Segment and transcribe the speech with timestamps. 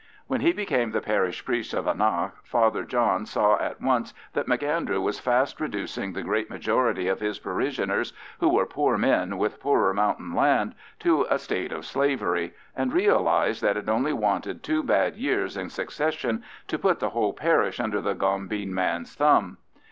[0.25, 4.99] When he became the parish priest of Annagh, Father John saw at once that M'Andrew
[4.99, 9.93] was fast reducing the great majority of his parishioners, who were poor men with poorer
[9.93, 15.17] mountain land, to a state of slavery, and realised that it only wanted two bad
[15.17, 19.59] years in succession to put the whole parish under the gombeen man's thumb.